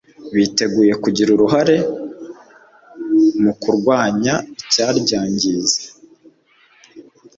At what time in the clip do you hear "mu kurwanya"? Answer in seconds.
3.41-4.33